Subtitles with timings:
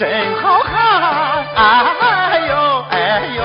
[0.00, 2.56] 真好看，哎呦
[2.88, 3.42] 哎呦。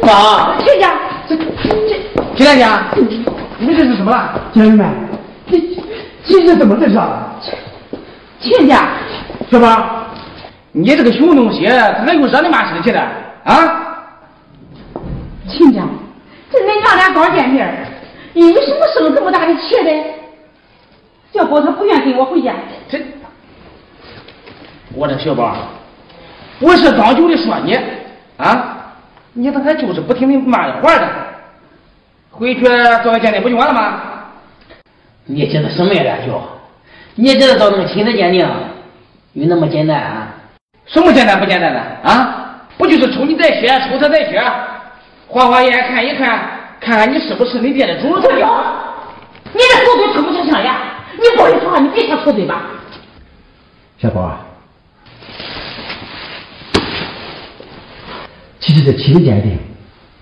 [0.00, 0.96] 妈，亲家，
[1.28, 1.44] 这这
[2.34, 2.90] 金大家，
[3.58, 4.40] 你们这是什么了？
[4.54, 4.88] 家人们，
[5.46, 5.60] 这
[6.24, 7.38] 这是怎么回事啊？
[8.40, 8.88] 亲家，
[9.50, 10.06] 小宝，
[10.72, 13.00] 你这个熊东西，咋还有惹你妈生气了
[13.44, 14.08] 啊？
[15.48, 15.82] 亲家，
[16.50, 17.86] 这恁娘俩刚见面，
[18.34, 19.90] 你为什么生这么大的气呢？
[21.32, 22.52] 小宝他不愿跟我回家。
[22.88, 23.00] 这，
[24.94, 25.56] 我这小宝，
[26.60, 27.78] 我是刚就的说你
[28.36, 28.94] 啊，
[29.32, 31.08] 你咋还就是不听你妈的话的？
[32.30, 32.60] 回去
[33.02, 34.00] 做个鉴定不就完了吗？
[35.24, 36.24] 你知道什么呀，大
[37.16, 37.22] 舅？
[37.22, 38.46] 你知道找那个亲子鉴定
[39.32, 40.28] 有那么简单啊？
[40.86, 42.60] 什么简单不简单的啊？
[42.78, 44.38] 不就是抽你带血，抽他带血，
[45.26, 48.10] 晃晃眼看一看，看看你是不是你爹的种？
[48.10, 50.76] 你这臭嘴吐不出象牙，
[51.14, 52.62] 你不会说话，你别说臭嘴巴。
[53.98, 54.40] 小宝啊，
[58.60, 59.58] 其实这亲子鉴定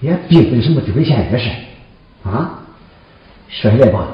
[0.00, 1.50] 也并非什么丢人现眼的事
[2.24, 2.60] 啊。
[3.48, 4.06] 说起来吧，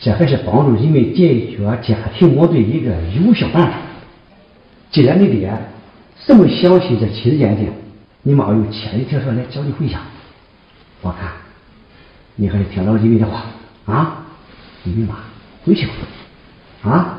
[0.00, 3.76] 这还是帮助人们解决家庭矛盾一个有效办法。
[4.90, 5.52] 既然你爹
[6.26, 7.70] 这么相信这亲子鉴定，
[8.22, 10.00] 你妈又千里迢迢来找你回家，
[11.02, 11.30] 我看
[12.34, 13.44] 你还是听老人们的话
[13.84, 14.24] 啊，
[14.82, 15.16] 你们妈
[15.64, 15.92] 回去吧，
[16.90, 17.16] 啊。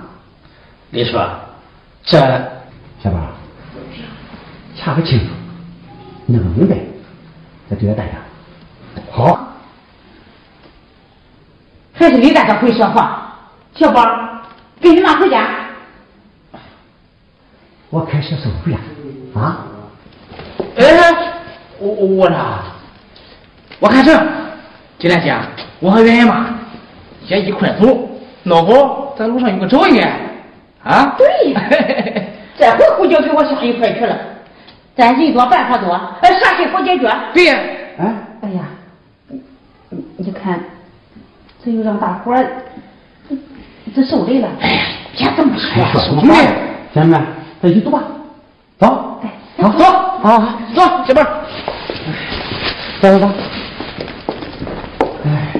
[0.90, 1.26] 你说，
[2.04, 2.18] 这
[3.02, 3.32] 小宝，
[4.76, 5.26] 查个清楚，
[6.26, 6.78] 弄个明白，
[7.70, 8.12] 再对待大家。
[9.10, 9.51] 好，
[12.02, 13.32] 还是你大哥会说话。
[13.76, 14.04] 小宝，
[14.82, 15.48] 跟你妈回家。
[17.92, 18.80] 我开车送回家。
[19.40, 19.60] 啊，
[20.78, 20.84] 哎，
[21.78, 22.60] 我我我呢？
[23.80, 24.14] 我看成，
[24.98, 25.32] 金莲姐，
[25.80, 26.48] 我和圆圆妈
[27.24, 28.10] 先一块走，
[28.44, 30.02] 弄好在路上有个照应。
[30.84, 31.62] 啊，对呀，
[32.58, 34.18] 这回胡椒给我想一块去了。
[34.96, 37.08] 咱人多办法多，哎，啥事好解决。
[37.32, 37.60] 对呀，
[38.00, 38.64] 哎，哎呀，
[39.90, 40.60] 你你看，
[41.64, 42.44] 这又让大伙儿
[43.30, 43.36] 这
[43.96, 44.50] 这受累了。
[44.60, 44.82] 哎呀，
[45.16, 46.52] 别这么说，什么话呀？
[46.94, 47.22] 咱们
[47.62, 48.04] 咱一起走吧，
[48.80, 51.24] 走，哎，好，走，啊，走，小宝，
[53.02, 53.30] 走走走。
[55.24, 55.54] 哎，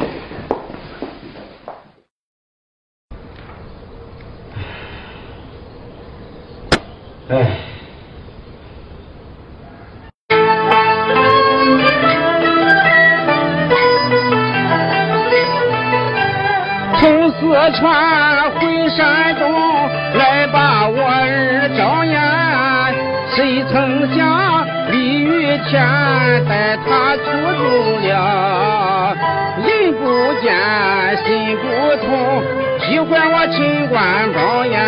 [7.30, 7.71] 哎。
[17.62, 19.44] 从四川回山东，
[20.16, 22.20] 来把我儿找眼。
[23.36, 25.80] 谁曾想李玉天
[26.50, 27.22] 带他出
[27.60, 27.62] 走
[28.02, 29.16] 了，
[29.64, 30.02] 人不
[30.42, 30.52] 见
[31.24, 31.64] 心不
[32.04, 32.10] 痛，
[32.80, 34.00] 喜欢我秦关
[34.34, 34.82] 庄严，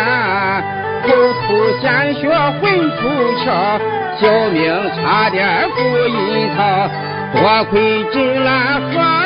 [1.06, 1.14] 口
[1.46, 1.46] 吐
[1.80, 2.28] 鲜血
[2.60, 2.62] 魂
[2.98, 3.02] 出
[3.38, 3.78] 窍，
[4.20, 5.78] 小命差点付
[6.08, 6.90] 阴曹，
[7.34, 9.23] 多亏金兰花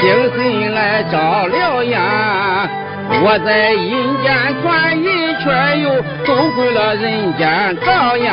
[0.00, 2.00] 精神来照了眼。
[3.22, 4.32] 我在阴间
[4.62, 5.04] 转一
[5.42, 8.32] 圈，又走回了人间照眼。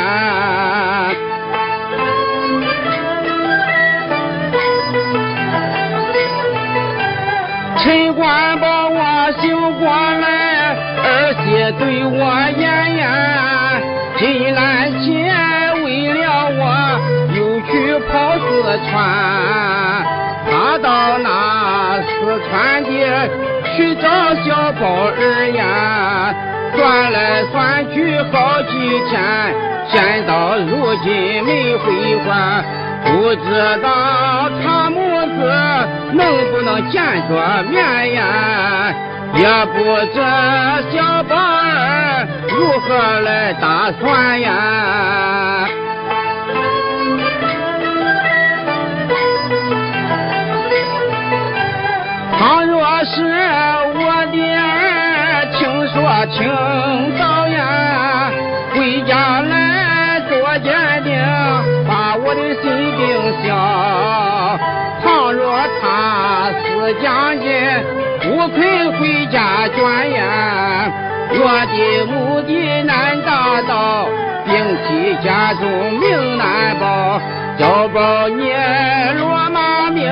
[7.80, 9.46] 陈官把我醒
[9.80, 11.46] 过来，儿媳
[11.80, 12.20] 对我
[12.58, 12.64] 言
[12.98, 13.02] 言，
[14.18, 14.58] 金兰
[15.02, 15.06] 姐
[15.84, 16.62] 为了我
[17.36, 17.72] 又去
[18.08, 18.46] 跑四
[18.90, 18.96] 川，
[20.68, 22.90] 他到那四川的
[23.74, 26.36] 去找小宝儿呀，
[26.76, 28.76] 算来算去好几
[29.08, 29.16] 天，
[29.88, 32.62] 现到如今没回还。
[33.06, 35.38] 不知道他母子
[36.12, 38.94] 能不能见着面呀？
[39.36, 39.78] 也不
[40.14, 40.20] 知
[40.92, 45.66] 小宝儿如何来打算呀？
[52.48, 53.26] 倘若是
[53.94, 55.96] 我的儿，听说
[56.32, 56.48] 清
[57.20, 58.32] 早呀，
[58.74, 60.72] 回家来做鉴
[61.04, 61.12] 定，
[61.86, 62.64] 把我的心
[62.96, 63.04] 病
[63.44, 63.52] 消。
[65.04, 67.52] 倘若他是将军，
[68.22, 70.90] 不肯回家转呀，
[71.30, 74.08] 我的目的难达到，
[74.46, 74.56] 病
[74.88, 75.68] 体家中
[76.00, 77.20] 命难保，
[77.60, 78.54] 交保你
[79.20, 80.08] 落马命。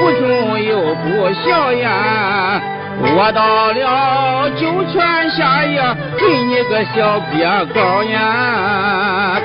[0.00, 2.58] 不忠又不孝呀！
[3.02, 7.44] 我到了九泉下呀，给你个小别
[7.74, 9.38] 告呀！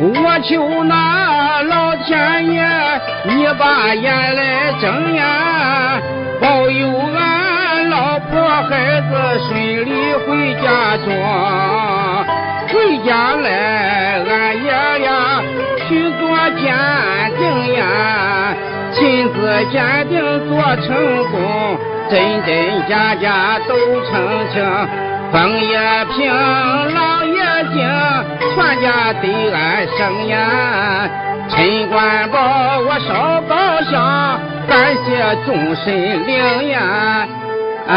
[0.00, 2.64] 我求那老天爷，
[3.24, 6.00] 你把眼来睁呀，
[6.40, 9.10] 保佑俺老婆孩子
[9.48, 11.67] 顺利回家中。
[19.58, 20.14] 亲自鉴定
[20.48, 20.86] 做成
[21.32, 21.76] 功，
[22.08, 24.62] 真真假假都澄清。
[25.32, 26.32] 风也平，
[26.94, 27.76] 浪也静，
[28.54, 30.36] 全家对俺生呀。
[31.48, 36.80] 陈官保我烧高香，感谢众神灵验。
[37.88, 37.96] 啊。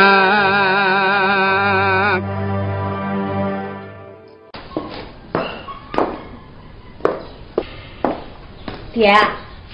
[8.93, 9.15] 爹，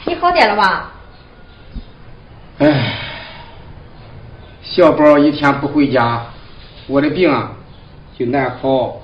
[0.06, 0.92] 你好点了吧？
[2.60, 2.96] 唉，
[4.64, 6.26] 小宝一天不回家，
[6.88, 7.52] 我的病啊
[8.18, 8.96] 就难好。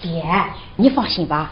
[0.00, 0.24] 爹，
[0.76, 1.50] 你放心吧，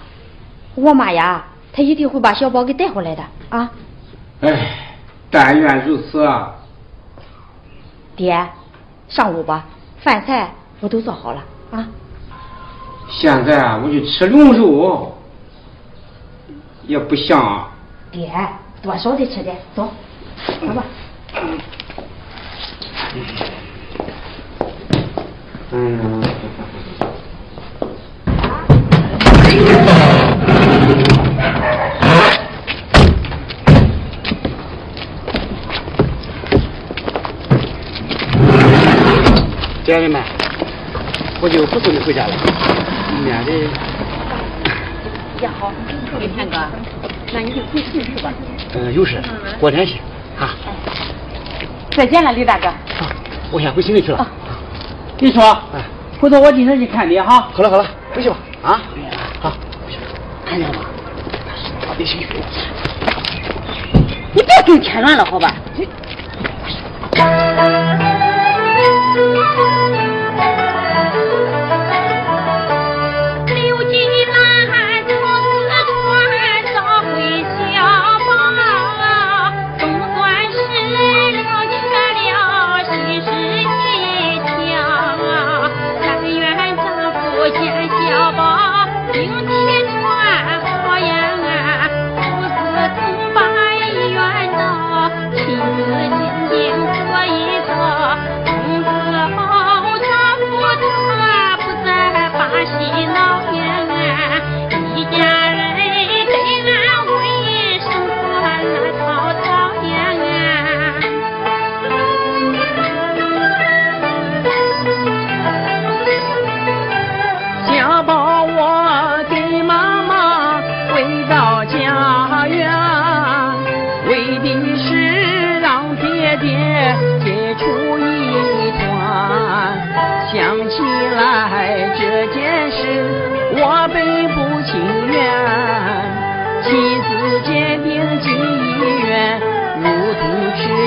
[0.74, 3.70] 我妈呀，她一定会把小宝给带回来的啊。
[4.40, 4.96] 唉，
[5.30, 6.54] 但愿如此啊。
[8.16, 8.48] 爹，
[9.08, 9.66] 上午吧，
[10.00, 10.50] 饭菜
[10.80, 11.86] 我都做好了啊。
[13.10, 15.14] 现在啊我就吃龙肉。
[16.86, 17.70] 也不像。
[18.10, 18.32] 爹，
[18.82, 19.88] 多少得吃点，走，
[20.58, 20.82] 走吧。
[20.82, 21.01] 嗯。
[39.84, 40.22] 姐妹们，
[41.40, 42.34] 我就不送你回家了，
[43.24, 43.52] 免得。
[45.40, 45.72] 家好，
[46.20, 46.56] 李天哥，
[47.32, 48.32] 那你就回去是吧？
[48.74, 49.20] 嗯，有事，
[49.58, 50.11] 过天去嗯。
[51.96, 52.68] 再见了，李大哥。
[52.68, 53.06] 好，
[53.50, 54.26] 我先回城里去了。
[55.18, 55.56] 你说，
[56.20, 57.48] 回头我今天去看你哈。
[57.52, 58.80] 好了好了，回去吧啊。
[59.40, 59.52] 好，
[60.46, 60.80] 看见了吗？
[61.86, 62.26] 他得心虚。
[64.32, 65.52] 你别跟添乱了，好吧？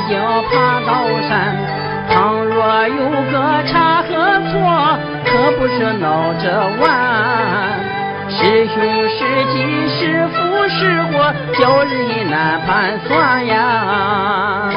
[0.10, 0.92] 要爬高
[1.28, 1.56] 山，
[2.10, 4.10] 倘若有个差和
[4.52, 4.54] 错，
[5.26, 6.46] 可不是闹着
[6.80, 6.84] 玩。
[8.28, 8.76] 是凶
[9.10, 9.20] 是
[9.54, 9.56] 吉
[9.88, 14.72] 是福是祸，叫人难盘算呀。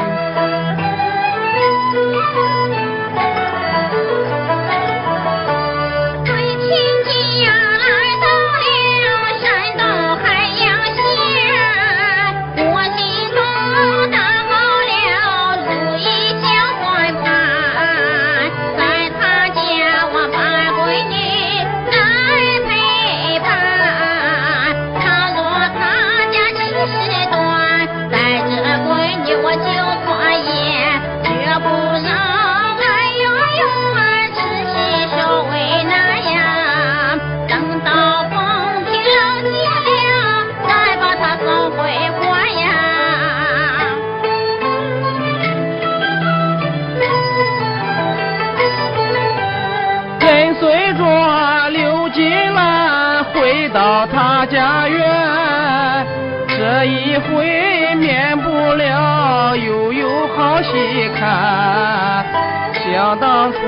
[54.51, 56.07] 家园，
[56.49, 62.25] 这一回免不了又有好戏看。
[62.73, 63.59] 想当初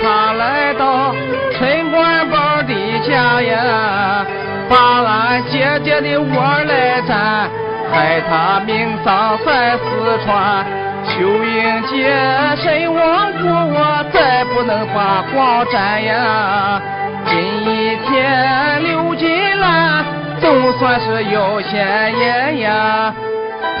[0.00, 1.14] 他来到
[1.52, 2.72] 陈官宝的
[3.06, 4.26] 家呀，
[4.68, 6.24] 把俺姐姐的窝
[6.66, 7.50] 来占，
[7.92, 10.64] 害他命丧在四川。
[11.04, 12.10] 秋英姐
[12.56, 16.80] 身亡故，我再不能把光沾呀。
[17.26, 19.28] 今一天刘金
[20.46, 23.12] 总算是有钱人呀。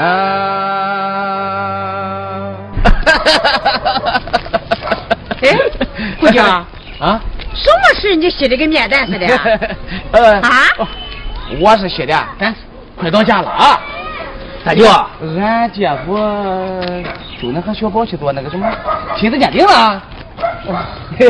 [5.44, 5.58] 哎，
[6.18, 6.46] 姑娘，
[6.98, 7.20] 啊？
[7.54, 9.26] 什么事你洗的跟面蛋似的？
[10.12, 10.48] 呃啊？
[11.60, 12.54] 我是写的，咱
[12.96, 13.78] 快到家了啊！
[14.64, 14.86] 大舅，
[15.38, 16.16] 俺姐夫
[17.40, 18.66] 就能和小宝去做那个什么
[19.18, 20.02] 亲子鉴定了。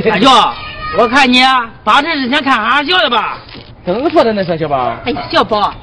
[0.09, 0.29] 大舅，
[0.97, 1.43] 我看你
[1.83, 3.39] 八成是想看哈哈笑的吧？
[3.85, 4.97] 怎么说的那是小宝？
[5.05, 5.75] 哎呀，小宝，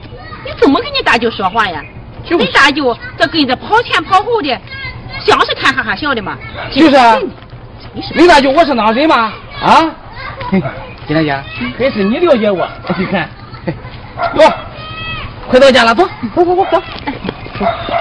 [0.43, 1.84] 你怎么跟你大舅说话呀？
[2.24, 4.50] 就你大舅这跟着跑前跑后的，
[5.25, 6.38] 像是看哈哈笑的吗？
[6.72, 7.17] 就是啊
[7.93, 9.34] 你是你大舅我是哪人吗？
[9.62, 9.89] 啊？
[11.08, 11.43] 金大姐，
[11.77, 12.67] 还是你了解我。
[12.98, 13.29] 你看，
[13.65, 13.74] 嘿
[14.36, 14.53] 哟，
[15.48, 16.05] 快到家了，走
[16.36, 16.81] 走走走走。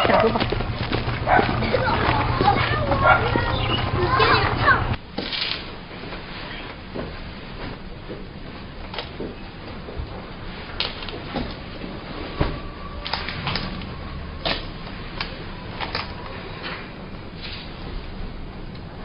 [0.07, 0.41] 下走吧。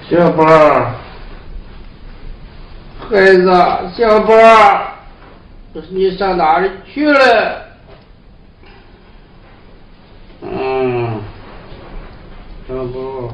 [0.08, 0.92] 小宝儿，
[3.10, 3.52] 孩子，
[3.98, 4.92] 小宝儿，
[5.90, 7.62] 你上哪里去了？
[10.42, 11.20] 嗯，
[12.68, 13.34] 小宝，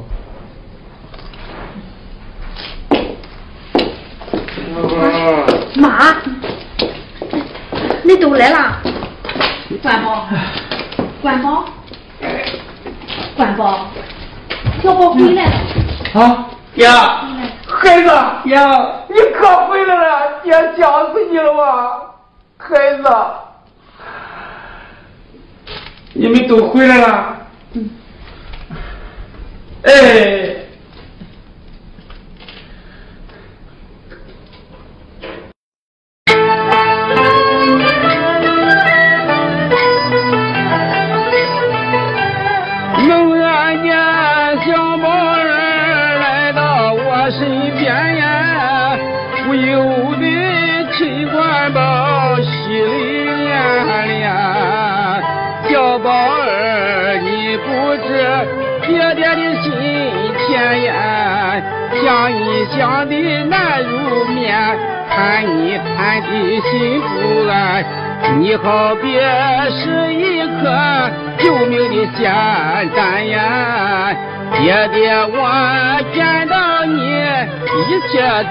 [4.56, 4.96] 小宝，
[5.76, 6.16] 妈，
[8.04, 8.82] 你都来了。
[9.84, 10.26] 关宝，
[11.22, 11.66] 关宝，
[13.36, 13.88] 关宝，
[14.82, 15.52] 小宝回来了。
[16.14, 17.22] 啊，呀，
[17.68, 18.10] 孩子
[18.44, 18.58] 爹，
[19.10, 22.02] 你可回来了，爹想死你了吧，
[22.58, 23.04] 孩子，
[26.14, 27.38] 你们都回来了，
[29.84, 30.61] 哎。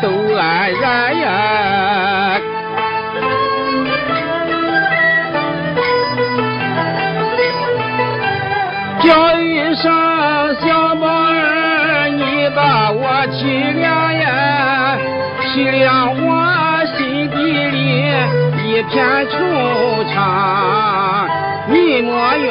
[0.00, 2.40] 都安然呀。
[9.02, 9.90] 叫一声
[10.60, 13.38] 小宝儿，你把我体
[13.80, 14.98] 谅呀，
[15.42, 15.84] 体谅
[16.22, 16.28] 我
[16.96, 18.12] 心底里
[18.68, 18.94] 一片
[19.26, 19.34] 惆
[20.14, 20.14] 怅。
[21.66, 22.48] 你莫怨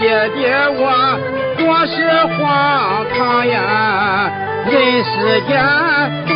[0.00, 0.40] 爹爹
[0.76, 0.82] 我
[1.56, 1.94] 多是
[2.34, 4.30] 荒唐呀，
[4.66, 4.72] 人
[5.04, 5.50] 世间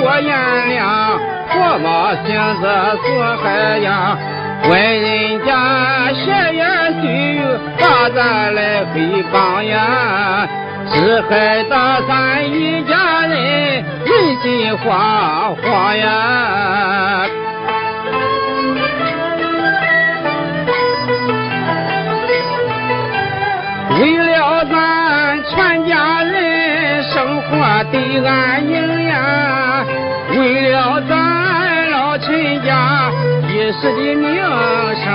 [0.04, 1.18] 多炎凉，
[1.48, 2.26] 佛毛性
[2.60, 2.68] 子
[3.06, 4.18] 损害呀。
[4.68, 6.62] 问人家闲言
[7.00, 7.40] 碎语，
[7.80, 10.46] 把咱来诽谤呀，
[10.92, 13.32] 只害得咱一家人
[14.04, 16.06] 人心惶惶呀。
[24.00, 27.48] 为了咱全家人生活
[27.90, 27.94] 得
[28.26, 28.74] 安宁，
[30.36, 33.10] 为了咱老陈家
[33.48, 34.34] 一时的名
[34.96, 35.06] 声，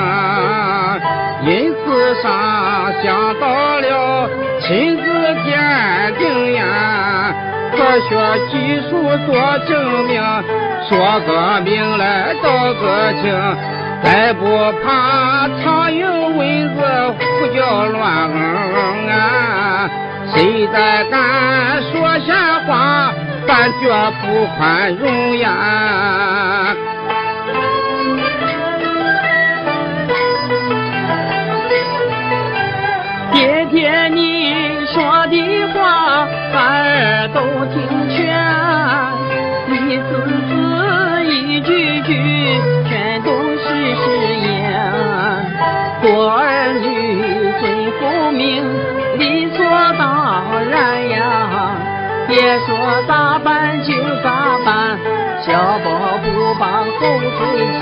[1.45, 2.23] 因此上
[3.03, 4.29] 想到了
[4.61, 5.03] 亲子
[5.43, 7.33] 鉴定呀，
[7.71, 8.09] 科学
[8.49, 8.91] 技术
[9.25, 9.35] 做
[9.67, 10.21] 证明，
[10.87, 13.23] 说个明来道个情。
[14.01, 14.45] 再不
[14.81, 16.07] 怕苍蝇
[16.37, 16.77] 蚊子
[17.19, 19.89] 胡搅乱嗯啊！
[20.33, 23.11] 谁再敢说瞎话，
[23.49, 23.89] 感觉
[24.21, 26.75] 不宽容呀！
[33.33, 34.53] 爹爹，你
[34.93, 35.33] 说的
[35.73, 37.41] 话，孩儿都
[37.73, 38.21] 听全，
[39.73, 40.09] 一字
[40.47, 40.53] 字，
[41.25, 42.13] 一句句，
[52.65, 52.75] 说
[53.07, 54.97] 咋办就咋办，
[55.41, 55.87] 小宝
[56.23, 56.25] 不
[56.59, 57.39] 帮后退
[57.79, 57.81] 钱，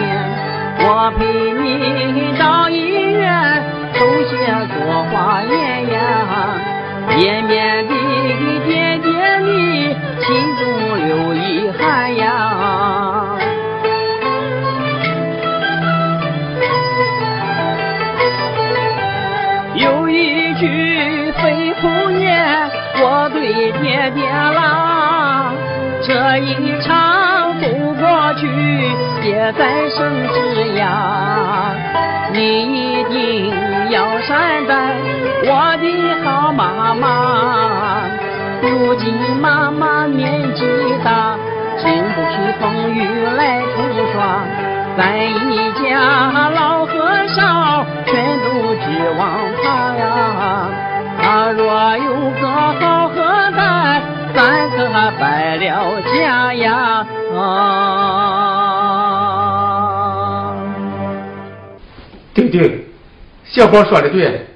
[0.80, 1.20] 我陪
[1.52, 2.78] 你到医
[3.12, 4.32] 院抽血
[4.74, 4.76] 做
[5.12, 5.98] 化验呀，
[7.16, 7.94] 绵绵的
[8.68, 9.08] 点点
[9.46, 10.62] 你心中
[10.96, 12.57] 留遗憾呀。
[23.78, 25.52] 我对爹爹啦，
[26.02, 27.68] 这一场走
[28.00, 28.48] 过去，
[29.22, 31.76] 别再生枝呀。
[32.34, 33.54] 你一定
[33.92, 34.96] 要善待
[35.44, 35.86] 我的
[36.24, 38.02] 好妈妈。
[38.62, 40.66] 如今妈妈年纪
[41.04, 41.36] 大，
[41.78, 43.08] 经不起风雨
[43.38, 43.76] 来冲
[44.12, 44.42] 刷。
[44.98, 48.86] 咱一家老和少全都指
[49.20, 49.22] 望
[49.62, 50.04] 他呀，
[51.28, 52.72] 他若有个好
[53.10, 53.16] 后
[53.52, 54.02] 代，
[54.34, 54.88] 咱可
[55.20, 57.06] 败了家呀！
[57.36, 57.44] 啊，
[62.34, 62.88] 对对，
[63.44, 64.48] 小宝说的对，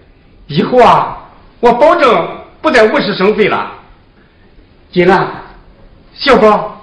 [0.47, 1.17] 以后啊，
[1.59, 2.25] 我保证
[2.61, 3.69] 不再无事生非了。
[4.93, 5.27] 金兰，
[6.13, 6.79] 小宝，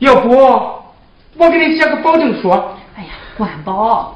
[0.00, 0.36] 要不？
[1.38, 2.50] 我给你写个保证书。
[2.96, 3.08] 哎呀，
[3.38, 4.13] 管宝。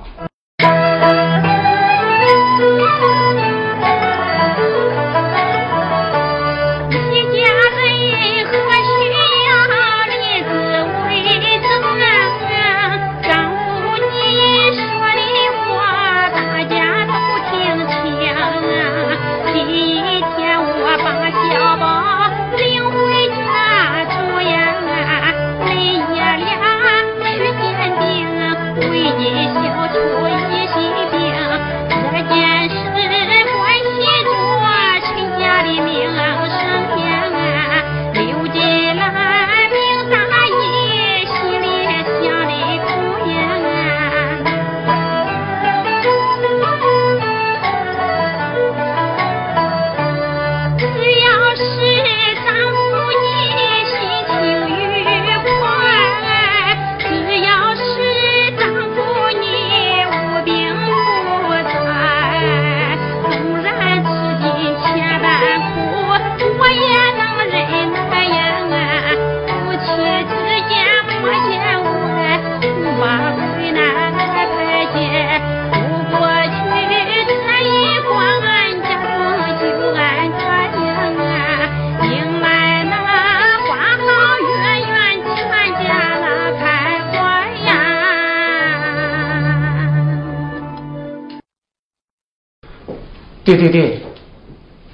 [93.56, 94.02] 对对对，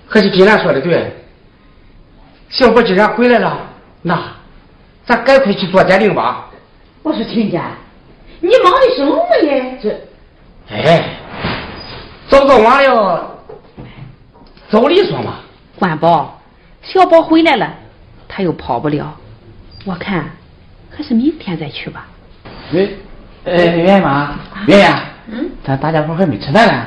[0.08, 1.12] 可是金兰说的对，
[2.50, 3.58] 小宝既然回来了，
[4.02, 4.22] 那
[5.04, 6.48] 咱赶快去做鉴定吧。
[7.02, 7.72] 我说亲家，
[8.40, 9.64] 你忙的什么呀？
[9.82, 10.00] 这，
[10.70, 11.16] 哎，
[12.28, 13.38] 早做完了，
[14.70, 15.40] 照理说嘛。
[15.76, 16.40] 管宝，
[16.80, 17.74] 小宝回来了，
[18.28, 19.12] 他又跑不了，
[19.84, 20.30] 我看
[20.96, 22.06] 还是明天再去吧。
[22.72, 22.96] 喂，
[23.42, 24.38] 呃，圆圆妈，
[24.68, 26.86] 圆圆，嗯，咱大家伙还没吃饭呢。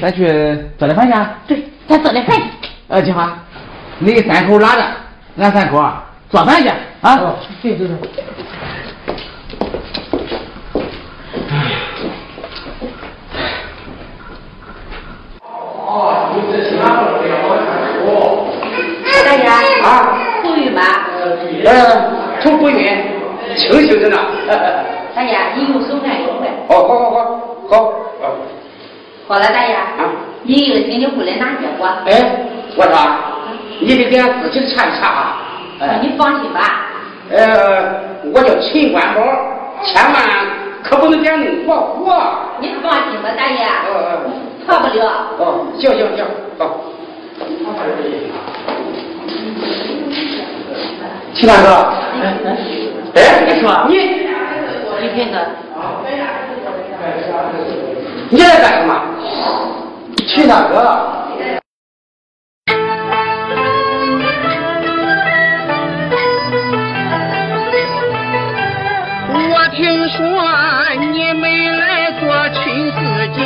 [0.00, 1.14] 咱去做点饭去。
[1.46, 2.44] 对，咱做点饭去。
[2.88, 3.32] 呃，金花，
[3.98, 4.82] 你三口拉着，
[5.38, 5.82] 俺三口
[6.28, 7.16] 做饭去啊。
[7.16, 7.96] 哦对对对。
[15.86, 16.84] 哦，你这新郎
[17.18, 17.66] 不要往看
[18.04, 18.08] 哦。
[19.24, 19.46] 大爷
[19.80, 20.82] 啊，头晕吗？
[21.64, 21.70] 呃，
[22.42, 22.78] 头不晕，
[23.56, 24.18] 清醒着呢。
[25.14, 26.48] 大爷，你用手按一块。
[26.68, 27.20] 好好好好
[27.70, 27.92] 好。
[29.26, 29.74] 好了，大爷，
[30.42, 31.88] 你一个星期回来拿结果。
[32.04, 32.44] 哎，
[32.76, 32.94] 我说，
[33.80, 35.40] 你得给俺自己查一查啊。
[35.80, 36.60] 哎，你放心吧。
[37.30, 38.00] 呃，
[38.34, 39.22] 我叫陈官宝，
[39.82, 40.22] 千万
[40.82, 42.12] 可不能给俺弄错户。
[42.60, 43.66] 你放心吧，大爷。
[44.66, 45.00] 错不了。
[45.38, 46.26] 哦，行行行，
[46.58, 46.62] 好。
[51.32, 51.94] 齐大哥。
[53.14, 53.96] 哎，你说你，
[55.00, 55.38] 你听着。
[58.34, 59.00] 你来干什么？
[60.26, 60.74] 去哪个，
[69.52, 70.18] 我听说
[71.12, 72.98] 你们来做亲子
[73.36, 73.44] 鉴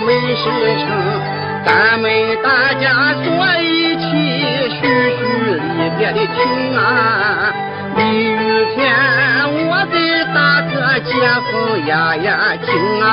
[0.00, 0.44] 美食
[0.78, 0.86] 城，
[1.64, 2.08] 咱们
[2.42, 2.84] 大家
[3.24, 3.26] 坐
[3.60, 4.06] 一起
[4.70, 5.20] 叙叙
[5.76, 6.78] 离别的情啊！
[7.96, 8.00] 雨
[8.74, 8.76] 天
[9.68, 9.94] 我给
[10.32, 11.10] 大哥接
[11.50, 11.52] 风
[11.86, 12.66] 压压惊
[13.02, 13.04] 啊！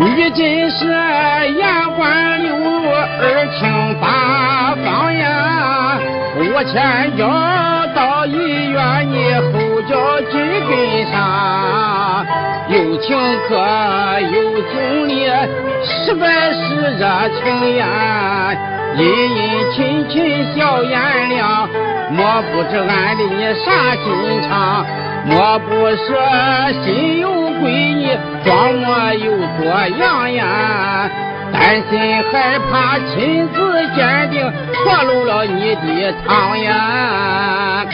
[0.00, 0.80] 你真是
[1.52, 1.62] 眼
[1.96, 3.60] 观六路，耳听
[4.00, 6.00] 八方呀！
[6.36, 7.22] 我前脚
[13.04, 13.54] 有请客
[14.32, 14.34] 有
[14.72, 15.26] 送礼，
[15.82, 16.58] 实在是
[16.98, 17.84] 热情呀！
[18.96, 21.68] 殷殷勤勤笑颜亮，
[22.10, 24.86] 莫不知俺的你啥心肠？
[25.26, 26.06] 莫不是
[26.82, 27.28] 心有
[27.60, 29.64] 闺女，装模又作
[29.98, 31.10] 样呀？
[31.52, 32.00] 担心
[32.32, 37.84] 害怕亲子鉴定错漏了你的汤呀？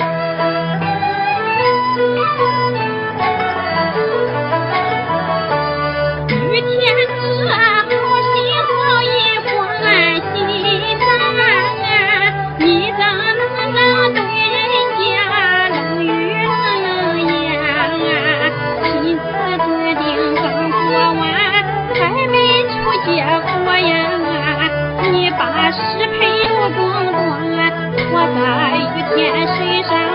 [29.11, 30.10] 在雨天水上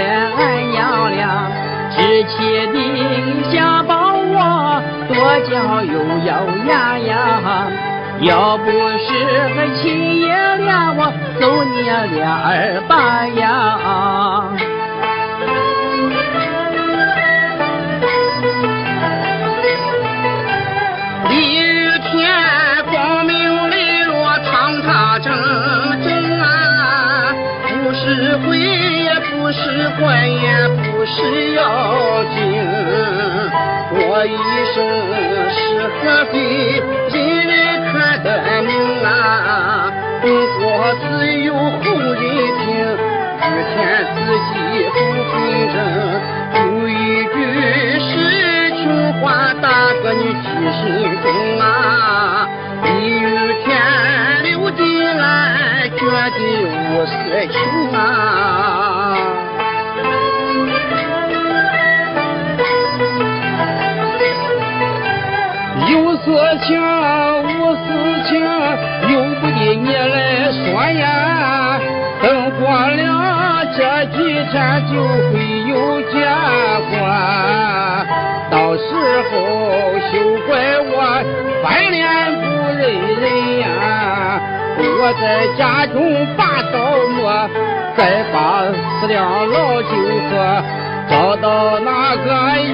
[0.00, 1.20] 地捎带俺娘俩。
[1.90, 2.74] 知切的
[3.50, 5.92] 想帮我多娇又
[6.24, 6.30] 咬
[6.68, 7.66] 牙呀，
[8.20, 9.08] 要不是
[9.54, 14.69] 和亲爷俩我走你俩二百呀。
[31.20, 31.60] 是妖
[32.32, 32.40] 精，
[33.92, 34.28] 我一
[34.72, 34.76] 生
[35.52, 35.58] 是
[36.00, 36.00] 合
[36.32, 36.34] 非，
[37.12, 37.14] 人
[37.46, 37.52] 人
[37.92, 37.92] 看
[38.24, 38.26] 得
[38.62, 38.70] 明
[39.04, 40.62] 啊，过
[41.00, 41.04] 自
[41.44, 41.58] 有后
[42.00, 42.22] 人
[42.58, 42.64] 评，
[43.40, 43.76] 雨天
[44.16, 44.50] 自己
[44.94, 44.96] 不
[45.28, 45.32] 分
[45.72, 45.76] 真，
[46.54, 46.90] 有一
[47.26, 47.36] 句
[48.00, 48.10] 诗
[48.76, 48.80] 情
[49.20, 49.24] 话，
[49.60, 49.64] 大
[50.02, 50.80] 哥你记心
[51.22, 51.24] 中
[51.60, 52.48] 啊！
[52.82, 52.88] 一
[53.20, 53.22] 雨
[53.64, 53.68] 天
[54.44, 54.80] 流进
[55.18, 55.20] 来，
[55.96, 56.00] 绝
[56.36, 57.12] 对无色
[57.52, 57.54] 情
[57.92, 57.98] 啊！
[66.62, 67.82] 情无私
[68.28, 68.30] 情，
[69.08, 70.58] 由不得你来说
[70.98, 71.02] 呀。
[72.22, 72.24] 等
[72.60, 74.16] 过了这几
[74.50, 74.54] 天
[74.90, 74.92] 就
[75.32, 75.32] 会
[75.66, 75.72] 有
[76.10, 76.14] 结
[76.90, 76.92] 果，
[78.50, 78.84] 到时
[79.30, 79.32] 候
[80.10, 80.12] 休
[80.46, 80.48] 怪
[80.80, 80.92] 我
[81.62, 81.98] 翻脸
[82.40, 82.42] 不
[82.76, 82.80] 认
[83.20, 83.22] 人
[83.60, 83.64] 呀。
[84.78, 85.24] 我在
[85.56, 85.96] 家中
[86.36, 86.76] 把刀
[87.16, 87.48] 磨，
[87.96, 88.36] 再把
[89.00, 89.18] 四两
[89.48, 89.88] 老酒
[90.30, 90.30] 喝。
[91.08, 92.28] 找到那个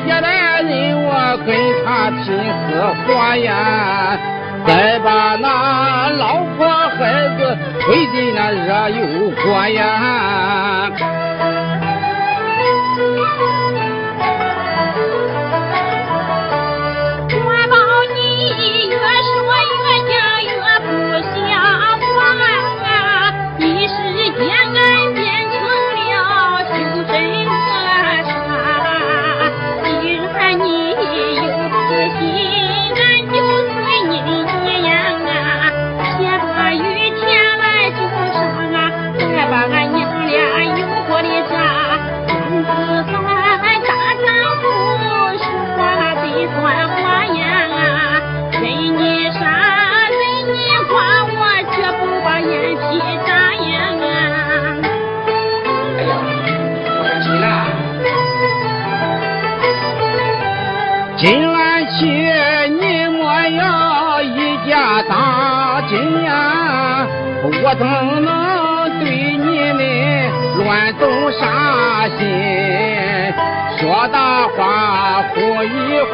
[0.06, 0.28] 爷来
[0.66, 1.10] 人，我
[1.46, 1.48] 跟
[1.84, 2.66] 他拼死
[3.06, 4.18] 活呀！
[4.66, 6.98] 再把那老婆孩
[7.36, 10.90] 子推进那热油锅呀！
[17.28, 17.76] 我保
[18.16, 18.16] 你
[18.88, 19.34] 越说
[19.70, 19.74] 越
[20.08, 20.88] 讲越不
[21.22, 21.38] 像
[22.16, 22.18] 话，
[23.58, 23.94] 一时
[24.36, 24.42] 间
[24.74, 24.76] 俺
[72.18, 72.22] 心？
[73.78, 75.66] 说大话唬一
[76.00, 76.04] 唬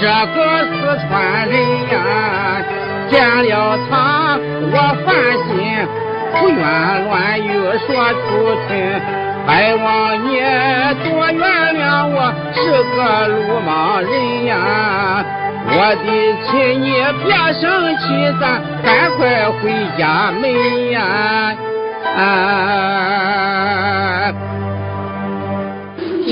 [0.00, 0.02] 这
[0.34, 0.70] 个四
[1.08, 1.10] 川
[1.48, 1.54] 人
[1.90, 1.94] 呀。
[3.08, 3.12] 见
[3.44, 3.50] 了
[3.88, 3.92] 他，
[4.72, 5.08] 我烦
[5.46, 5.50] 心，
[6.32, 6.58] 不愿
[7.04, 7.46] 乱语
[7.86, 8.22] 说出
[8.66, 8.70] 去。
[9.46, 9.84] 还望
[10.26, 10.28] 你
[11.04, 11.40] 多原
[11.76, 12.16] 谅我，
[12.54, 12.60] 是
[12.96, 12.96] 个
[13.28, 13.34] 鲁
[13.66, 13.68] 莽
[14.02, 14.10] 人
[14.46, 14.50] 呀。
[15.64, 15.70] 我
[16.04, 16.06] 的
[16.44, 16.86] 亲，你
[17.22, 17.30] 别
[17.60, 17.62] 生
[17.98, 18.02] 气，
[18.40, 18.42] 咱
[18.82, 19.60] 赶快回
[19.98, 20.00] 家
[20.32, 20.42] 门
[20.90, 20.96] 呀！
[22.16, 22.20] 啊！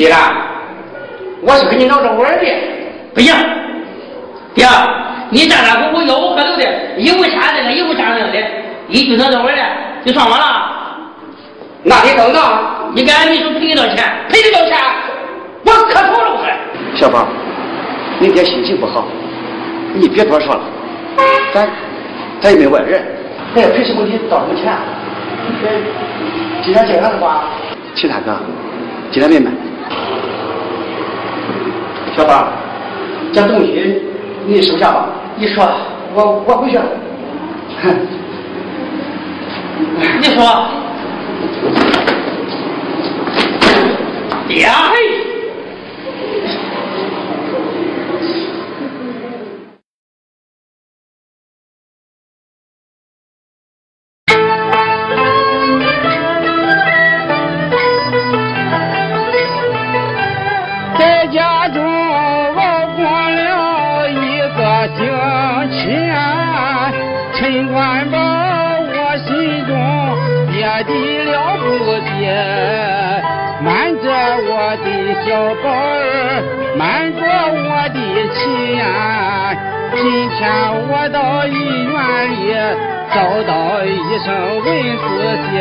[0.01, 0.19] 既然
[1.43, 2.47] 我是跟你闹着玩的，
[3.13, 3.35] 不行，
[4.55, 4.67] 爹，
[5.29, 6.65] 你站那给我吆五喝六的，
[6.97, 8.39] 一步下这个，一步下那个的，
[8.89, 9.63] 一句闹着玩的，
[10.03, 10.47] 就算完了。
[11.83, 12.43] 那你等等，
[12.95, 14.03] 你给俺秘书赔多少钱？
[14.31, 14.79] 赔多少钱？
[15.67, 16.57] 我磕头了，我还。
[16.97, 17.29] 小芳，
[18.21, 19.05] 你爹心情不好。
[19.93, 20.63] 你别多说了，
[21.53, 21.69] 咱
[22.41, 23.05] 咱也没外人，
[23.55, 24.73] 咱也赔什么礼，道什么歉？
[26.65, 27.45] 今天这样的话，
[27.95, 28.35] 齐大哥，
[29.13, 29.51] 进来妹妹，
[32.17, 32.49] 小芳，
[33.33, 34.03] 这东西
[34.47, 35.09] 你收下吧。
[35.37, 35.69] 你说，
[36.15, 36.85] 我我回去了。
[40.21, 40.43] 你说，
[44.61, 44.93] 呀
[75.41, 76.45] 小宝儿
[76.77, 77.99] 瞒着我的
[78.35, 78.85] 亲呀，
[79.97, 79.99] 今
[80.29, 80.37] 天
[80.87, 81.51] 我到医
[81.89, 81.97] 院
[82.29, 82.53] 里
[83.09, 83.17] 找
[83.49, 83.89] 到医
[84.23, 84.29] 生
[84.61, 84.69] 问
[85.01, 85.09] 自
[85.49, 85.57] 己，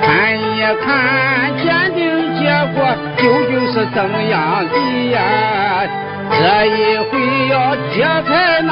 [0.00, 0.06] 看
[0.38, 0.86] 一看
[1.58, 1.98] 鉴定
[2.38, 3.98] 结果究竟是怎
[4.30, 4.78] 样的
[5.10, 5.18] 呀？
[6.30, 6.78] 这一
[7.10, 7.18] 回
[7.50, 8.70] 要揭开那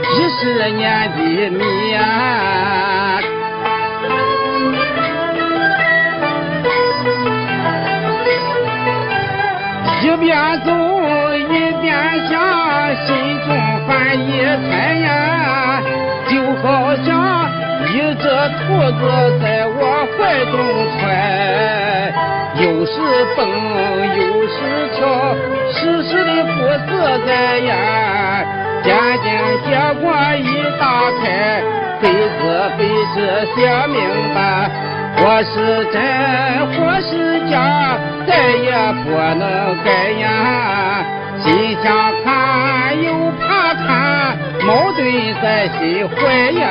[0.00, 0.08] 几
[0.40, 0.80] 十年
[1.12, 1.18] 的
[1.50, 1.60] 谜
[10.06, 10.70] 一边走
[11.34, 11.92] 一边
[12.28, 12.38] 想，
[13.04, 13.48] 心中
[13.88, 14.30] 烦一
[14.70, 15.82] 猜呀，
[16.28, 16.30] 就
[16.62, 17.50] 好像
[17.92, 19.02] 一只兔子
[19.42, 20.16] 在我怀
[20.52, 20.54] 中
[21.00, 21.02] 揣，
[22.54, 22.94] 又是
[23.34, 23.50] 蹦
[24.16, 24.56] 又是
[24.94, 25.02] 跳，
[25.72, 26.90] 时时的不自
[27.26, 27.68] 在呀。
[28.84, 29.26] 鉴定
[29.64, 29.68] 结
[30.00, 30.04] 果
[30.38, 31.26] 一打开，
[32.00, 32.40] 非字
[32.78, 33.16] 非字
[33.56, 33.98] 写明
[34.32, 34.85] 白。
[35.18, 35.96] 我是真，
[36.76, 38.70] 或是假，再也
[39.02, 39.42] 不能
[39.84, 40.24] 改呀。
[41.42, 41.84] 心想
[42.22, 42.26] 看
[43.02, 45.00] 又怕看，矛盾
[45.42, 46.16] 在心怀
[46.52, 46.62] 呀。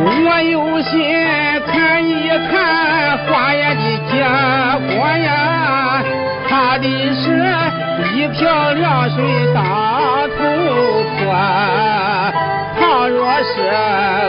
[0.00, 0.04] 我
[0.42, 0.90] 有心
[1.66, 4.12] 看一看花园的结
[4.94, 6.02] 果呀，
[6.48, 7.26] 他的是
[8.18, 9.22] 一瓢凉水
[9.54, 9.62] 当。
[12.80, 13.62] 倘若是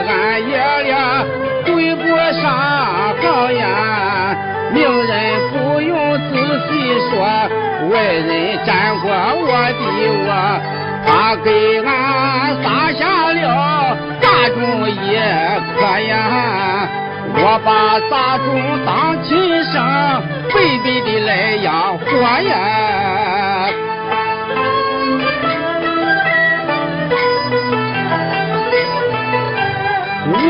[0.08, 1.26] 俺爷俩
[1.66, 2.04] 对不
[2.40, 2.44] 上
[3.20, 4.38] 号呀，
[4.72, 6.36] 命人不用仔
[6.68, 6.70] 细
[7.10, 7.18] 说，
[7.90, 8.30] 外人
[8.64, 9.50] 沾过我
[9.80, 9.82] 的
[10.22, 10.30] 窝，
[11.08, 11.48] 他给
[11.84, 11.90] 俺
[12.62, 13.02] 撒下
[13.34, 13.44] 了
[14.22, 14.94] 大种一
[15.80, 16.14] 颗呀，
[17.42, 18.48] 我把杂种
[18.86, 19.74] 当亲生，
[20.54, 21.32] 背背的来
[21.64, 22.06] 养活
[22.42, 22.52] 呀。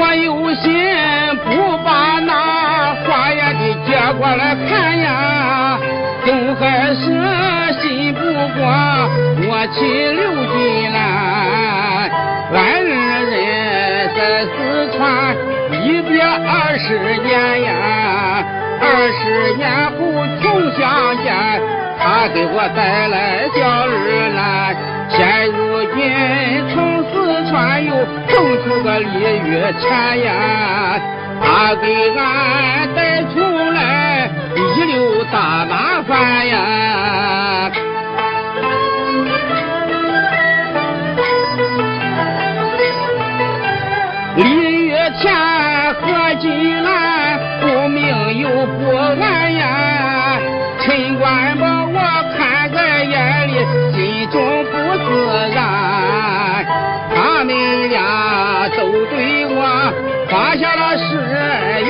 [0.01, 0.65] 我有心
[1.45, 5.77] 不把那花园的结果来看呀，
[6.25, 7.01] 总还是
[7.79, 8.59] 信不过
[9.47, 9.77] 我亲
[10.15, 10.21] 刘
[10.51, 10.57] 金
[10.91, 10.97] 兰。
[12.51, 13.18] 俺人
[14.19, 15.33] 在四川
[15.81, 18.43] 一别二十年呀，
[18.81, 19.97] 二十年后
[20.41, 20.43] 重
[20.77, 21.31] 相见，
[21.97, 24.75] 他给我带来小儿男，
[25.07, 25.57] 现如
[25.95, 25.97] 今
[26.73, 27.95] 从四川又。
[28.27, 29.07] 送出个鲤
[29.45, 29.89] 鱼钱
[30.25, 30.99] 呀，
[31.41, 37.71] 他给俺带出来一溜大麻烦呀。
[46.39, 50.39] 进来不明又不暗呀，
[50.81, 51.99] 陈官把我
[52.37, 53.53] 看在眼里，
[53.93, 55.07] 心中不自
[55.53, 55.57] 然。
[57.15, 58.29] 他们俩。
[58.77, 59.91] 都对我
[60.29, 61.01] 发下了誓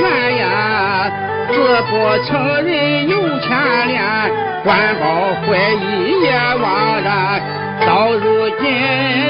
[0.38, 1.12] 呀，
[1.52, 1.52] 自
[1.90, 1.92] 不
[2.24, 2.30] 承
[2.64, 3.48] 认有牵
[3.86, 4.00] 连，
[4.64, 5.04] 官保
[5.44, 6.64] 怀疑也枉
[7.04, 7.08] 然。
[7.86, 8.64] 到如今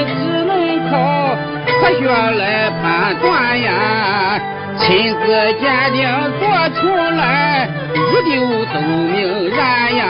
[0.07, 0.11] 只
[0.45, 1.35] 能靠
[1.67, 3.69] 科学来判断呀，
[4.83, 5.25] 亲自
[5.59, 5.63] 鉴
[5.93, 5.99] 定
[6.39, 6.41] 做
[6.79, 7.97] 出来，一
[8.29, 8.31] 丢
[8.73, 9.59] 都明然
[9.95, 10.01] 呀。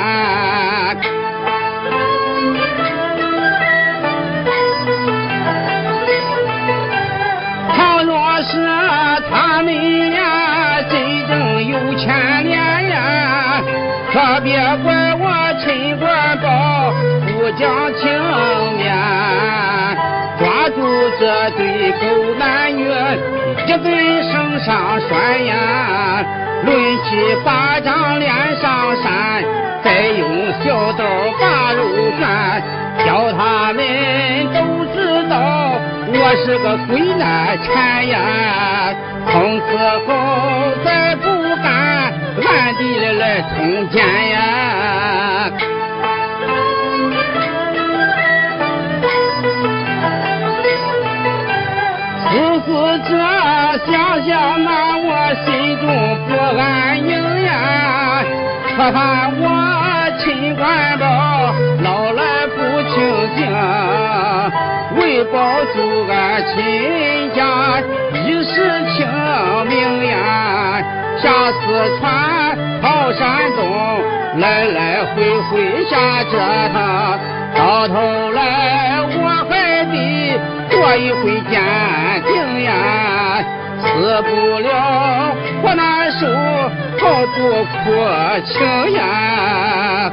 [7.76, 8.52] 倘若是
[9.30, 9.70] 他们
[10.12, 11.32] 俩真正
[11.68, 13.62] 有牵连呀，
[14.12, 15.24] 可别怪我
[15.64, 16.94] 陈官宝
[17.28, 17.62] 不讲
[18.00, 18.02] 情
[18.78, 19.81] 面。
[20.62, 20.76] 抓住
[21.20, 22.84] 这对狗男女，
[23.66, 26.24] 一顿绳上拴呀，
[26.64, 26.72] 抡
[27.04, 29.44] 起巴掌脸上扇，
[29.84, 31.04] 再用小刀
[31.40, 31.82] 把肉
[32.20, 33.84] 卷，叫他们
[34.54, 35.36] 都知道
[36.14, 38.94] 我是个鬼难缠呀。
[39.32, 39.66] 从此
[40.06, 40.14] 后
[40.86, 41.26] 再不
[41.64, 42.14] 敢
[42.46, 45.50] 暗地里来通奸呀。
[52.66, 52.68] 思
[53.08, 53.12] 这
[53.92, 53.92] 想
[54.26, 55.10] 想那我
[55.46, 55.84] 心中
[56.28, 56.62] 不安
[57.04, 57.12] 宁
[57.46, 57.50] 呀，
[58.76, 59.44] 可叹我
[60.20, 61.04] 亲官宝
[61.84, 62.22] 老来
[62.56, 62.58] 不
[62.90, 62.94] 清
[63.36, 63.40] 净，
[64.98, 65.36] 为保
[65.74, 65.76] 住
[66.10, 66.14] 俺
[66.54, 67.40] 亲家
[68.14, 68.54] 一世
[68.94, 69.08] 清
[69.68, 69.72] 明
[70.08, 70.14] 呀，
[71.22, 71.64] 下四
[72.00, 72.02] 川
[72.82, 73.20] 跑山
[73.56, 73.60] 东，
[74.40, 75.16] 来来回
[75.50, 75.52] 回
[75.90, 76.34] 瞎折
[76.74, 76.76] 腾，
[77.56, 78.40] 到头来
[79.02, 79.18] 我
[79.50, 79.52] 还
[80.82, 81.62] 做一回鉴
[82.26, 82.74] 定呀，
[83.78, 83.86] 死
[84.24, 84.30] 不
[84.62, 84.68] 了
[85.62, 86.26] 活难受，
[86.98, 87.80] 好不苦
[88.48, 90.12] 情呀。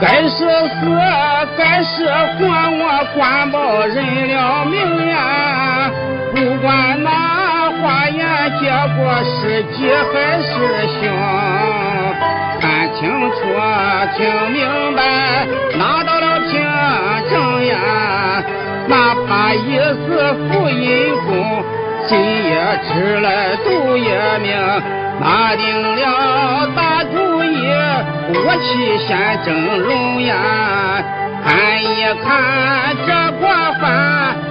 [0.00, 0.80] 该是死，
[1.58, 2.06] 该是
[2.38, 3.94] 活，我管保人
[4.28, 5.90] 了命呀！
[6.34, 8.26] 不管那化验
[8.58, 10.48] 结果是吉还是
[10.88, 11.02] 凶，
[13.02, 13.36] 清楚、
[14.16, 14.62] 听明
[14.94, 15.44] 白，
[15.76, 16.52] 拿到了凭
[17.28, 17.74] 证呀！
[18.86, 18.94] 哪
[19.26, 21.64] 怕一死负阴功，
[22.06, 22.54] 心也
[22.86, 24.54] 直来肚也命，
[25.18, 26.00] 拿定了
[26.76, 27.72] 大主意，
[28.34, 29.10] 我去先
[29.44, 30.32] 整容呀！
[31.44, 33.10] 看一看这
[33.40, 33.48] 过
[33.80, 33.82] 犯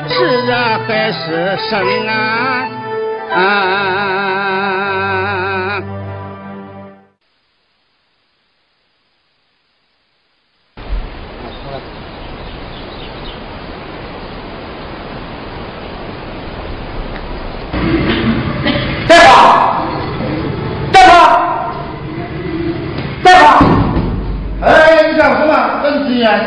[0.09, 0.13] 是
[0.45, 0.51] 热
[0.89, 1.71] 还是生
[2.05, 2.11] 啊？
[3.33, 3.39] 啊！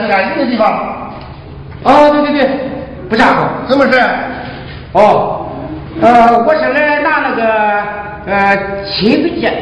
[0.06, 0.68] 是安静的地方。
[1.82, 2.48] 哦，对对对，
[3.08, 3.68] 不吓唬。
[3.68, 4.00] 什么事？
[4.92, 5.46] 哦，
[6.00, 7.42] 呃，我是来拿那个
[8.26, 8.56] 呃
[8.86, 9.52] 亲子鉴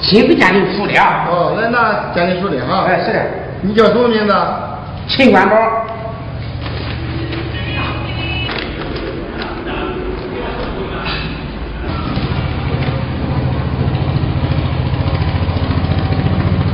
[0.00, 1.26] 亲子鉴定书的啊。
[1.30, 2.86] 哦，来拿鉴定书的哈。
[2.88, 3.20] 哎，是的。
[3.60, 4.34] 你叫什么名字？
[5.08, 5.56] 陈官宝。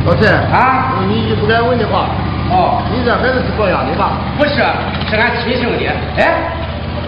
[0.05, 2.09] 老陈啊，你你句不该问的话。
[2.51, 4.19] 哦，你这孩子是抱养的吧？
[4.37, 4.57] 不是，
[5.09, 5.91] 是俺亲生的。
[6.19, 6.35] 哎，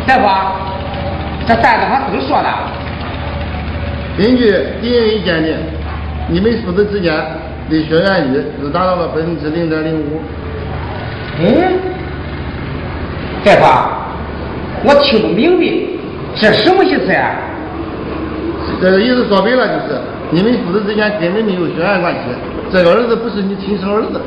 [0.07, 0.27] 大夫，
[1.47, 2.49] 这单子上怎么说的。
[4.16, 4.51] 根据
[4.81, 5.59] DNA 鉴定，
[6.29, 7.12] 你们父子之间
[7.68, 10.22] 的血缘率只达到了百分之零点零五。
[11.39, 11.72] 哎，
[13.45, 15.66] 大夫，我听不明白，
[16.34, 17.37] 这什么意思呀？
[18.80, 22.20] 这个意思说白了就是，你们父子之间根本没有血缘关系，
[22.72, 24.20] 这个儿子不是你亲生儿子。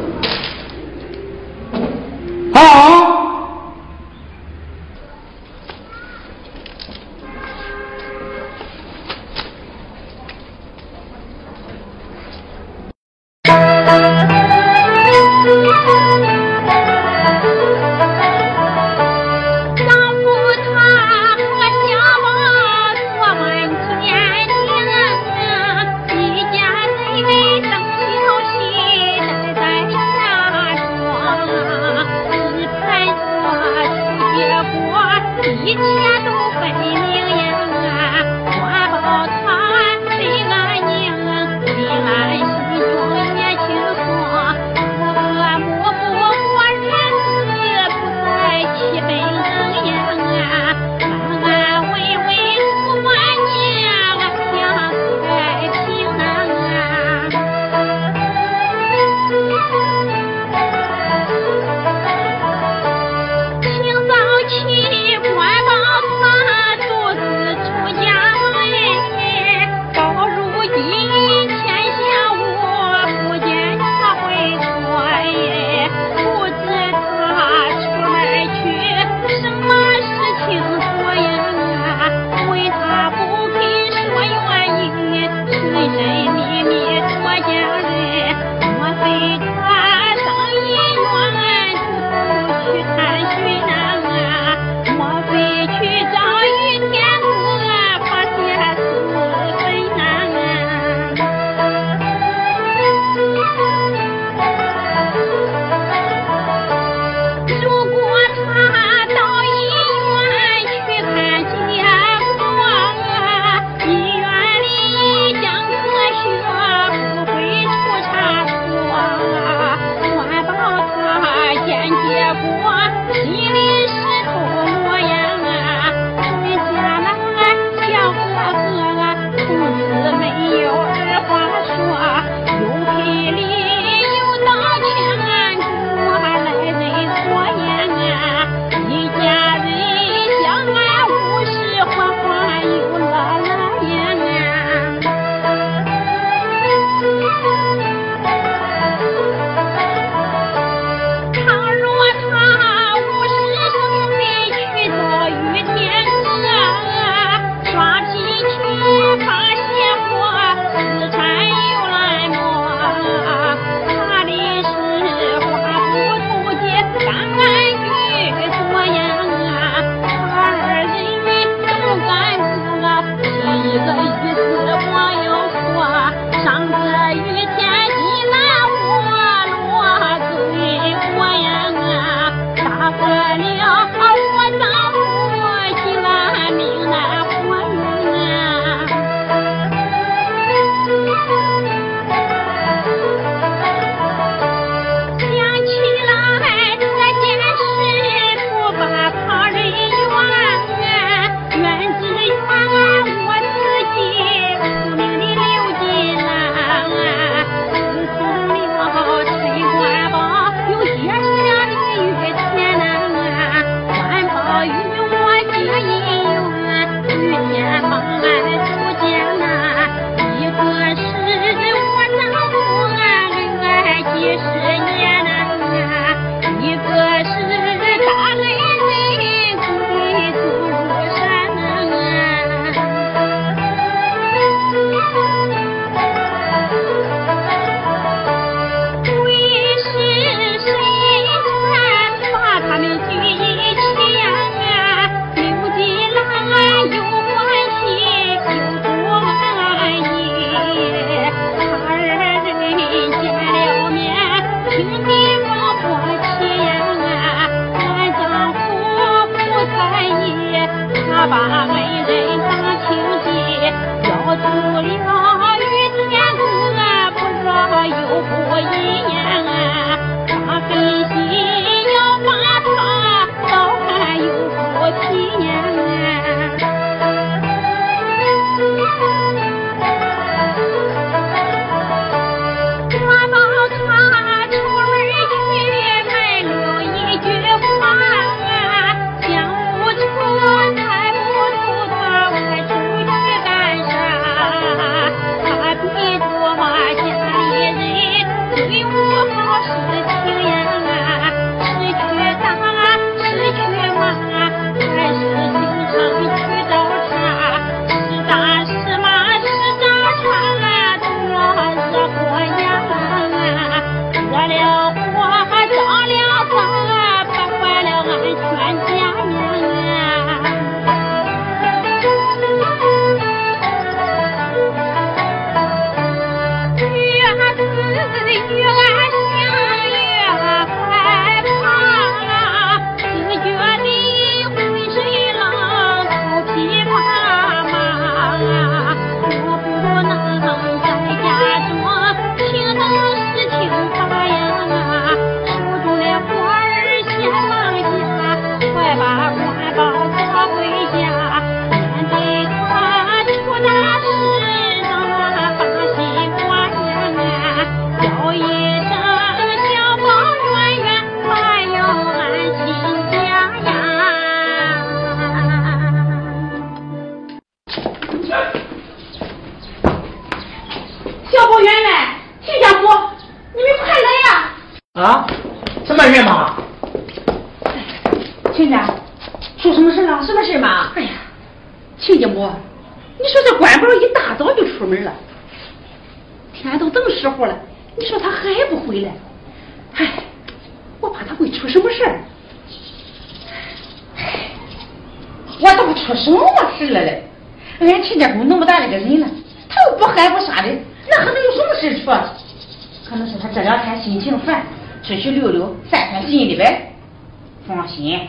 [407.90, 408.20] 心，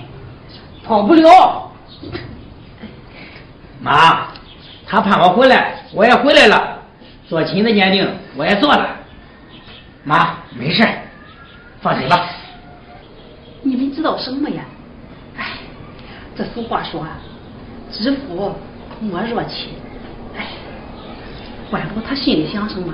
[0.84, 1.70] 跑不了。
[3.80, 4.28] 妈，
[4.86, 6.78] 他盼我回来，我也回来了，
[7.28, 8.96] 做亲子鉴定我也做了。
[10.04, 10.86] 妈，没事，
[11.80, 12.26] 放心吧。
[13.62, 14.62] 你们知道什么呀？
[15.36, 15.58] 哎，
[16.34, 17.18] 这俗话说啊，
[17.92, 18.54] 知福
[19.00, 19.70] 莫若亲。
[20.36, 20.46] 哎，
[21.70, 22.92] 关宝他心里想什么，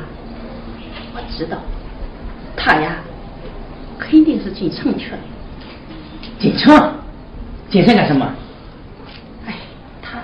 [1.15, 1.59] 我知道。
[2.57, 2.97] 他呀，
[3.99, 5.19] 肯定是进城去了。
[6.39, 6.93] 进城？
[7.69, 8.27] 进城干什么？
[9.47, 9.55] 哎，
[10.01, 10.19] 他，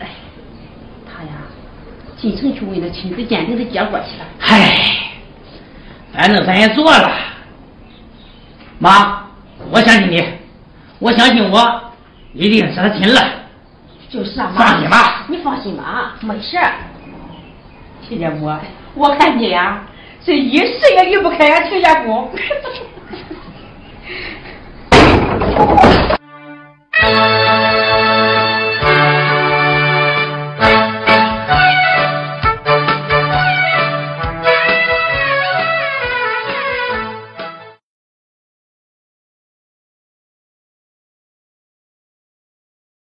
[0.00, 0.08] 哎，
[1.04, 1.30] 他呀，
[2.16, 4.26] 进城去为那亲子鉴定的结果去了。
[4.38, 4.76] 嗨，
[6.12, 7.10] 反正咱也做了。
[8.78, 9.24] 妈，
[9.70, 10.24] 我相信你，
[11.00, 11.92] 我相信我，
[12.32, 13.20] 一定是他亲了。
[14.08, 16.56] 就是啊，妈放心吧，你放心吧，没事。
[18.08, 18.50] 亲家母，
[18.94, 19.82] 我看你呀，
[20.24, 22.30] 是一时也离不开俺亲家公。